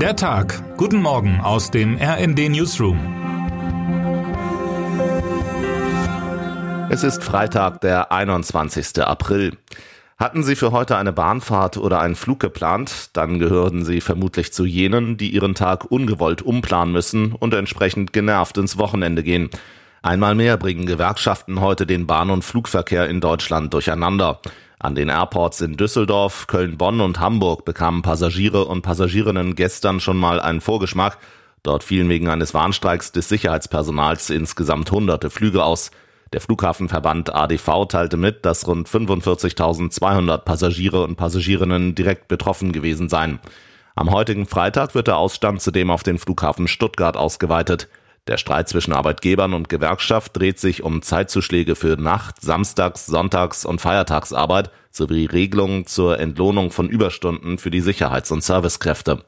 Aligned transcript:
Der 0.00 0.14
Tag. 0.14 0.76
Guten 0.76 1.00
Morgen 1.00 1.40
aus 1.40 1.70
dem 1.70 1.96
RND 1.96 2.50
Newsroom. 2.50 2.98
Es 6.90 7.02
ist 7.02 7.24
Freitag, 7.24 7.80
der 7.80 8.12
21. 8.12 9.02
April. 9.02 9.56
Hatten 10.18 10.42
Sie 10.42 10.54
für 10.54 10.70
heute 10.70 10.98
eine 10.98 11.14
Bahnfahrt 11.14 11.78
oder 11.78 12.00
einen 12.00 12.14
Flug 12.14 12.40
geplant, 12.40 13.08
dann 13.14 13.38
gehören 13.38 13.86
Sie 13.86 14.02
vermutlich 14.02 14.52
zu 14.52 14.66
jenen, 14.66 15.16
die 15.16 15.30
ihren 15.30 15.54
Tag 15.54 15.90
ungewollt 15.90 16.42
umplanen 16.42 16.92
müssen 16.92 17.32
und 17.32 17.54
entsprechend 17.54 18.12
genervt 18.12 18.58
ins 18.58 18.76
Wochenende 18.76 19.22
gehen. 19.22 19.48
Einmal 20.02 20.34
mehr 20.34 20.58
bringen 20.58 20.84
Gewerkschaften 20.84 21.62
heute 21.62 21.86
den 21.86 22.06
Bahn- 22.06 22.30
und 22.30 22.44
Flugverkehr 22.44 23.08
in 23.08 23.22
Deutschland 23.22 23.72
durcheinander. 23.72 24.42
An 24.78 24.94
den 24.94 25.08
Airports 25.08 25.62
in 25.62 25.76
Düsseldorf, 25.76 26.46
Köln, 26.46 26.76
Bonn 26.76 27.00
und 27.00 27.18
Hamburg 27.18 27.64
bekamen 27.64 28.02
Passagiere 28.02 28.66
und 28.66 28.82
Passagierinnen 28.82 29.54
gestern 29.54 30.00
schon 30.00 30.18
mal 30.18 30.38
einen 30.38 30.60
Vorgeschmack. 30.60 31.18
Dort 31.62 31.82
fielen 31.82 32.08
wegen 32.08 32.28
eines 32.28 32.52
Warnstreiks 32.52 33.10
des 33.10 33.28
Sicherheitspersonals 33.28 34.28
insgesamt 34.30 34.90
hunderte 34.90 35.30
Flüge 35.30 35.64
aus. 35.64 35.90
Der 36.32 36.40
Flughafenverband 36.40 37.34
ADV 37.34 37.86
teilte 37.88 38.16
mit, 38.16 38.44
dass 38.44 38.66
rund 38.66 38.88
45.200 38.88 40.38
Passagiere 40.38 41.02
und 41.04 41.16
Passagierinnen 41.16 41.94
direkt 41.94 42.28
betroffen 42.28 42.72
gewesen 42.72 43.08
seien. 43.08 43.38
Am 43.94 44.10
heutigen 44.10 44.46
Freitag 44.46 44.94
wird 44.94 45.06
der 45.06 45.16
Ausstand 45.16 45.62
zudem 45.62 45.90
auf 45.90 46.02
den 46.02 46.18
Flughafen 46.18 46.68
Stuttgart 46.68 47.16
ausgeweitet. 47.16 47.88
Der 48.28 48.38
Streit 48.38 48.68
zwischen 48.68 48.92
Arbeitgebern 48.92 49.54
und 49.54 49.68
Gewerkschaft 49.68 50.36
dreht 50.36 50.58
sich 50.58 50.82
um 50.82 51.02
Zeitzuschläge 51.02 51.76
für 51.76 51.96
Nacht-, 51.96 52.42
Samstags-, 52.42 53.06
Sonntags- 53.06 53.64
und 53.64 53.80
Feiertagsarbeit 53.80 54.70
sowie 54.90 55.26
Regelungen 55.26 55.86
zur 55.86 56.18
Entlohnung 56.18 56.72
von 56.72 56.88
Überstunden 56.88 57.58
für 57.58 57.70
die 57.70 57.82
Sicherheits- 57.82 58.32
und 58.32 58.42
Servicekräfte. 58.42 59.22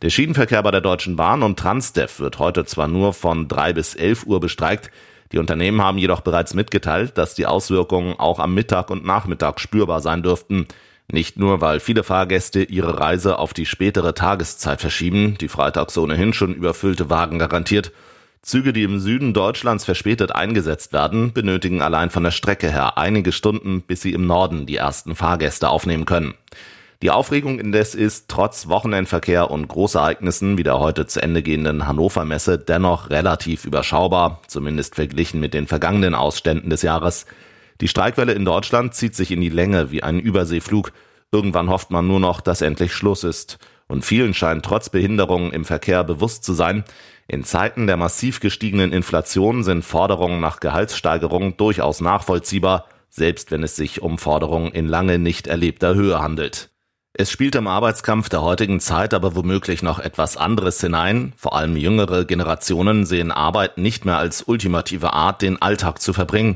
Der 0.00 0.10
Schienenverkehr 0.10 0.62
bei 0.62 0.70
der 0.70 0.80
Deutschen 0.80 1.16
Bahn 1.16 1.42
und 1.42 1.58
Transdev 1.58 2.20
wird 2.20 2.38
heute 2.38 2.64
zwar 2.64 2.88
nur 2.88 3.12
von 3.12 3.48
drei 3.48 3.72
bis 3.72 3.94
elf 3.94 4.24
Uhr 4.24 4.40
bestreikt, 4.40 4.90
die 5.32 5.38
Unternehmen 5.38 5.80
haben 5.80 5.98
jedoch 5.98 6.20
bereits 6.20 6.52
mitgeteilt, 6.52 7.16
dass 7.16 7.34
die 7.34 7.46
Auswirkungen 7.46 8.18
auch 8.18 8.38
am 8.38 8.54
Mittag 8.54 8.90
und 8.90 9.04
Nachmittag 9.04 9.60
spürbar 9.60 10.02
sein 10.02 10.22
dürften. 10.22 10.66
Nicht 11.10 11.38
nur, 11.38 11.60
weil 11.60 11.80
viele 11.80 12.04
Fahrgäste 12.04 12.62
ihre 12.62 13.00
Reise 13.00 13.38
auf 13.38 13.54
die 13.54 13.66
spätere 13.66 14.14
Tageszeit 14.14 14.80
verschieben, 14.80 15.36
die 15.40 15.48
freitags 15.48 15.96
ohnehin 15.96 16.34
schon 16.34 16.54
überfüllte 16.54 17.08
Wagen 17.08 17.38
garantiert, 17.38 17.92
Züge, 18.42 18.72
die 18.72 18.82
im 18.82 18.98
Süden 18.98 19.34
Deutschlands 19.34 19.84
verspätet 19.84 20.34
eingesetzt 20.34 20.92
werden, 20.92 21.32
benötigen 21.32 21.80
allein 21.80 22.10
von 22.10 22.24
der 22.24 22.32
Strecke 22.32 22.70
her 22.70 22.98
einige 22.98 23.30
Stunden, 23.30 23.82
bis 23.82 24.02
sie 24.02 24.12
im 24.12 24.26
Norden 24.26 24.66
die 24.66 24.76
ersten 24.76 25.14
Fahrgäste 25.14 25.68
aufnehmen 25.68 26.06
können. 26.06 26.34
Die 27.02 27.12
Aufregung 27.12 27.60
indes 27.60 27.94
ist 27.94 28.28
trotz 28.28 28.66
Wochenendverkehr 28.66 29.50
und 29.50 29.68
Großereignissen 29.68 30.58
wie 30.58 30.64
der 30.64 30.80
heute 30.80 31.06
zu 31.06 31.22
Ende 31.22 31.42
gehenden 31.42 31.86
Hannover 31.86 32.24
Messe 32.24 32.58
dennoch 32.58 33.10
relativ 33.10 33.64
überschaubar, 33.64 34.40
zumindest 34.48 34.96
verglichen 34.96 35.38
mit 35.38 35.54
den 35.54 35.68
vergangenen 35.68 36.14
Ausständen 36.14 36.68
des 36.68 36.82
Jahres. 36.82 37.26
Die 37.80 37.88
Streikwelle 37.88 38.32
in 38.32 38.44
Deutschland 38.44 38.94
zieht 38.94 39.14
sich 39.14 39.30
in 39.30 39.40
die 39.40 39.50
Länge 39.50 39.92
wie 39.92 40.02
ein 40.02 40.18
Überseeflug. 40.18 40.92
Irgendwann 41.30 41.70
hofft 41.70 41.92
man 41.92 42.08
nur 42.08 42.20
noch, 42.20 42.40
dass 42.40 42.60
endlich 42.60 42.92
Schluss 42.92 43.22
ist. 43.22 43.58
Und 43.92 44.06
vielen 44.06 44.32
scheint 44.32 44.64
trotz 44.64 44.88
Behinderungen 44.88 45.52
im 45.52 45.66
Verkehr 45.66 46.02
bewusst 46.02 46.44
zu 46.44 46.54
sein, 46.54 46.82
in 47.28 47.44
Zeiten 47.44 47.86
der 47.86 47.98
massiv 47.98 48.40
gestiegenen 48.40 48.90
Inflation 48.90 49.64
sind 49.64 49.84
Forderungen 49.84 50.40
nach 50.40 50.60
Gehaltssteigerung 50.60 51.58
durchaus 51.58 52.00
nachvollziehbar, 52.00 52.86
selbst 53.10 53.50
wenn 53.50 53.62
es 53.62 53.76
sich 53.76 54.00
um 54.00 54.16
Forderungen 54.16 54.72
in 54.72 54.88
lange 54.88 55.18
nicht 55.18 55.46
erlebter 55.46 55.94
Höhe 55.94 56.20
handelt. 56.20 56.70
Es 57.12 57.30
spielt 57.30 57.54
im 57.54 57.66
Arbeitskampf 57.66 58.30
der 58.30 58.40
heutigen 58.40 58.80
Zeit 58.80 59.12
aber 59.12 59.36
womöglich 59.36 59.82
noch 59.82 59.98
etwas 59.98 60.38
anderes 60.38 60.80
hinein. 60.80 61.34
Vor 61.36 61.54
allem 61.54 61.76
jüngere 61.76 62.24
Generationen 62.24 63.04
sehen 63.04 63.30
Arbeit 63.30 63.76
nicht 63.76 64.06
mehr 64.06 64.16
als 64.16 64.42
ultimative 64.44 65.12
Art, 65.12 65.42
den 65.42 65.60
Alltag 65.60 66.00
zu 66.00 66.14
verbringen. 66.14 66.54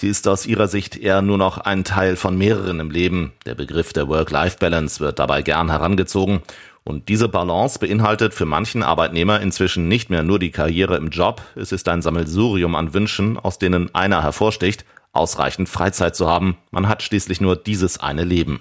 Sie 0.00 0.06
ist 0.06 0.28
aus 0.28 0.46
ihrer 0.46 0.68
Sicht 0.68 0.96
eher 0.96 1.22
nur 1.22 1.38
noch 1.38 1.58
ein 1.58 1.82
Teil 1.82 2.14
von 2.14 2.38
mehreren 2.38 2.78
im 2.78 2.92
Leben. 2.92 3.32
Der 3.46 3.56
Begriff 3.56 3.92
der 3.92 4.06
Work-Life-Balance 4.06 5.00
wird 5.00 5.18
dabei 5.18 5.42
gern 5.42 5.72
herangezogen 5.72 6.42
und 6.84 7.08
diese 7.08 7.28
Balance 7.28 7.80
beinhaltet 7.80 8.32
für 8.32 8.44
manchen 8.44 8.84
Arbeitnehmer 8.84 9.40
inzwischen 9.40 9.88
nicht 9.88 10.08
mehr 10.08 10.22
nur 10.22 10.38
die 10.38 10.52
Karriere 10.52 10.96
im 10.96 11.08
Job, 11.08 11.42
es 11.56 11.72
ist 11.72 11.88
ein 11.88 12.00
Sammelsurium 12.00 12.76
an 12.76 12.94
Wünschen, 12.94 13.40
aus 13.40 13.58
denen 13.58 13.92
einer 13.92 14.22
hervorsticht, 14.22 14.84
ausreichend 15.12 15.68
Freizeit 15.68 16.14
zu 16.14 16.28
haben. 16.28 16.56
Man 16.70 16.86
hat 16.86 17.02
schließlich 17.02 17.40
nur 17.40 17.56
dieses 17.56 17.98
eine 17.98 18.22
Leben. 18.22 18.60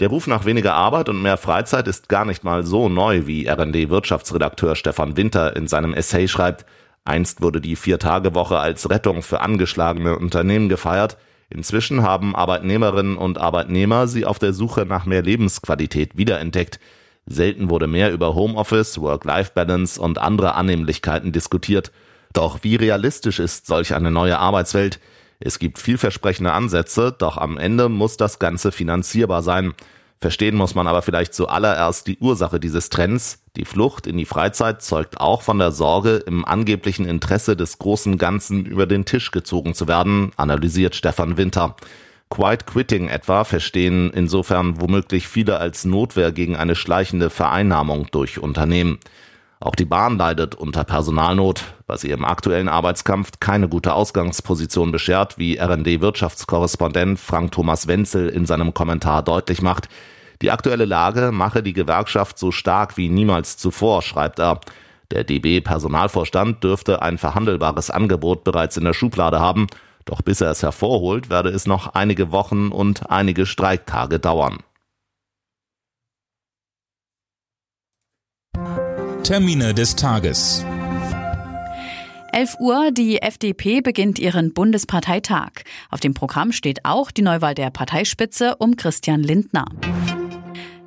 Der 0.00 0.08
Ruf 0.08 0.26
nach 0.26 0.46
weniger 0.46 0.74
Arbeit 0.74 1.08
und 1.08 1.22
mehr 1.22 1.36
Freizeit 1.36 1.86
ist 1.86 2.08
gar 2.08 2.24
nicht 2.24 2.42
mal 2.42 2.66
so 2.66 2.88
neu, 2.88 3.28
wie 3.28 3.46
RD 3.48 3.88
Wirtschaftsredakteur 3.88 4.74
Stefan 4.74 5.16
Winter 5.16 5.54
in 5.54 5.68
seinem 5.68 5.94
Essay 5.94 6.26
schreibt. 6.26 6.66
Einst 7.06 7.40
wurde 7.40 7.60
die 7.60 7.76
Vier-Tage-Woche 7.76 8.58
als 8.58 8.90
Rettung 8.90 9.22
für 9.22 9.40
angeschlagene 9.40 10.18
Unternehmen 10.18 10.68
gefeiert. 10.68 11.16
Inzwischen 11.48 12.02
haben 12.02 12.34
Arbeitnehmerinnen 12.34 13.16
und 13.16 13.38
Arbeitnehmer 13.38 14.08
sie 14.08 14.24
auf 14.24 14.38
der 14.38 14.52
Suche 14.52 14.84
nach 14.84 15.06
mehr 15.06 15.22
Lebensqualität 15.22 16.16
wiederentdeckt. 16.16 16.80
Selten 17.26 17.70
wurde 17.70 17.86
mehr 17.86 18.12
über 18.12 18.34
Homeoffice, 18.34 19.00
Work-Life-Balance 19.00 20.00
und 20.00 20.18
andere 20.18 20.54
Annehmlichkeiten 20.54 21.32
diskutiert. 21.32 21.92
Doch 22.32 22.58
wie 22.62 22.76
realistisch 22.76 23.38
ist 23.38 23.66
solch 23.66 23.94
eine 23.94 24.10
neue 24.10 24.38
Arbeitswelt? 24.38 25.00
Es 25.38 25.58
gibt 25.58 25.78
vielversprechende 25.78 26.52
Ansätze, 26.52 27.14
doch 27.16 27.36
am 27.36 27.58
Ende 27.58 27.88
muss 27.88 28.16
das 28.16 28.38
Ganze 28.38 28.72
finanzierbar 28.72 29.42
sein. 29.42 29.74
Verstehen 30.18 30.56
muss 30.56 30.74
man 30.74 30.86
aber 30.86 31.02
vielleicht 31.02 31.34
zuallererst 31.34 32.06
die 32.06 32.18
Ursache 32.18 32.58
dieses 32.58 32.88
Trends. 32.88 33.42
Die 33.54 33.66
Flucht 33.66 34.06
in 34.06 34.16
die 34.16 34.24
Freizeit 34.24 34.82
zeugt 34.82 35.20
auch 35.20 35.42
von 35.42 35.58
der 35.58 35.72
Sorge, 35.72 36.16
im 36.26 36.44
angeblichen 36.44 37.06
Interesse 37.06 37.54
des 37.54 37.78
großen 37.78 38.16
Ganzen 38.16 38.64
über 38.64 38.86
den 38.86 39.04
Tisch 39.04 39.30
gezogen 39.30 39.74
zu 39.74 39.88
werden, 39.88 40.32
analysiert 40.36 40.94
Stefan 40.94 41.36
Winter. 41.36 41.76
Quiet 42.30 42.66
Quitting 42.66 43.08
etwa 43.08 43.44
verstehen 43.44 44.10
insofern 44.12 44.80
womöglich 44.80 45.28
viele 45.28 45.58
als 45.58 45.84
Notwehr 45.84 46.32
gegen 46.32 46.56
eine 46.56 46.74
schleichende 46.74 47.30
Vereinnahmung 47.30 48.08
durch 48.10 48.38
Unternehmen. 48.38 48.98
Auch 49.58 49.74
die 49.74 49.84
Bahn 49.84 50.18
leidet 50.18 50.54
unter 50.54 50.84
Personalnot, 50.84 51.64
was 51.86 52.04
ihr 52.04 52.14
im 52.14 52.24
aktuellen 52.24 52.68
Arbeitskampf 52.68 53.32
keine 53.40 53.68
gute 53.68 53.94
Ausgangsposition 53.94 54.92
beschert, 54.92 55.38
wie 55.38 55.58
RD-Wirtschaftskorrespondent 55.58 57.18
Frank 57.18 57.52
Thomas 57.52 57.86
Wenzel 57.86 58.28
in 58.28 58.44
seinem 58.44 58.74
Kommentar 58.74 59.22
deutlich 59.22 59.62
macht. 59.62 59.88
Die 60.42 60.50
aktuelle 60.50 60.84
Lage 60.84 61.32
mache 61.32 61.62
die 61.62 61.72
Gewerkschaft 61.72 62.38
so 62.38 62.52
stark 62.52 62.96
wie 62.96 63.08
niemals 63.08 63.56
zuvor, 63.56 64.02
schreibt 64.02 64.38
er. 64.38 64.60
Der 65.10 65.24
DB-Personalvorstand 65.24 66.62
dürfte 66.62 67.00
ein 67.00 67.16
verhandelbares 67.16 67.90
Angebot 67.90 68.44
bereits 68.44 68.76
in 68.76 68.84
der 68.84 68.92
Schublade 68.92 69.40
haben 69.40 69.68
doch 70.06 70.22
bis 70.22 70.40
er 70.40 70.50
es 70.50 70.62
hervorholt, 70.62 71.28
werde 71.28 71.50
es 71.50 71.66
noch 71.66 71.94
einige 71.94 72.32
Wochen 72.32 72.68
und 72.68 73.10
einige 73.10 73.44
Streiktage 73.44 74.18
dauern. 74.18 74.58
Termine 79.26 79.74
des 79.74 79.96
Tages. 79.96 80.64
11 82.32 82.60
Uhr, 82.60 82.92
die 82.92 83.20
FDP 83.20 83.80
beginnt 83.80 84.20
ihren 84.20 84.54
Bundesparteitag. 84.54 85.50
Auf 85.90 85.98
dem 85.98 86.14
Programm 86.14 86.52
steht 86.52 86.84
auch 86.84 87.10
die 87.10 87.22
Neuwahl 87.22 87.56
der 87.56 87.70
Parteispitze 87.70 88.54
um 88.60 88.76
Christian 88.76 89.24
Lindner. 89.24 89.64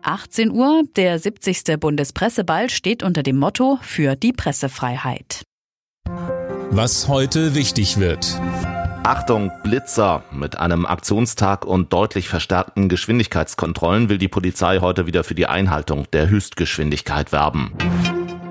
18 0.00 0.50
Uhr, 0.50 0.84
der 0.96 1.18
70. 1.18 1.78
Bundespresseball 1.78 2.70
steht 2.70 3.02
unter 3.02 3.22
dem 3.22 3.36
Motto 3.36 3.78
für 3.82 4.16
die 4.16 4.32
Pressefreiheit. 4.32 5.42
Was 6.70 7.08
heute 7.08 7.54
wichtig 7.54 8.00
wird. 8.00 8.40
Achtung, 9.04 9.52
Blitzer! 9.62 10.24
Mit 10.30 10.56
einem 10.56 10.86
Aktionstag 10.86 11.66
und 11.66 11.92
deutlich 11.92 12.28
verstärkten 12.28 12.88
Geschwindigkeitskontrollen 12.88 14.08
will 14.08 14.16
die 14.16 14.28
Polizei 14.28 14.78
heute 14.78 15.06
wieder 15.06 15.22
für 15.22 15.34
die 15.34 15.46
Einhaltung 15.46 16.06
der 16.12 16.30
Höchstgeschwindigkeit 16.30 17.32
werben. 17.32 17.72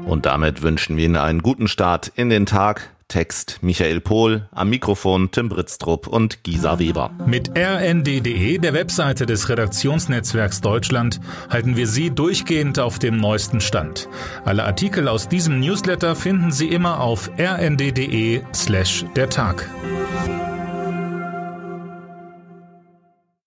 Und 0.05 0.25
damit 0.25 0.61
wünschen 0.61 0.97
wir 0.97 1.05
Ihnen 1.05 1.17
einen 1.17 1.41
guten 1.41 1.67
Start 1.67 2.11
in 2.15 2.29
den 2.29 2.45
Tag. 2.45 2.89
Text 3.11 3.59
Michael 3.61 3.99
Pohl, 3.99 4.47
am 4.51 4.69
Mikrofon 4.69 5.31
Tim 5.31 5.49
Britztrup 5.49 6.07
und 6.07 6.43
Gisa 6.43 6.79
Weber. 6.79 7.11
Mit 7.25 7.51
rnd.de, 7.57 8.57
der 8.57 8.73
Webseite 8.73 9.25
des 9.25 9.49
Redaktionsnetzwerks 9.49 10.61
Deutschland, 10.61 11.19
halten 11.49 11.75
wir 11.75 11.87
Sie 11.87 12.09
durchgehend 12.09 12.79
auf 12.79 12.99
dem 12.99 13.17
neuesten 13.17 13.59
Stand. 13.59 14.07
Alle 14.45 14.63
Artikel 14.63 15.09
aus 15.09 15.27
diesem 15.27 15.59
Newsletter 15.59 16.15
finden 16.15 16.53
Sie 16.53 16.69
immer 16.69 17.01
auf 17.01 17.29
rnd.de 17.37 18.43
slash 18.53 19.03
der 19.17 19.29
Tag. 19.29 19.69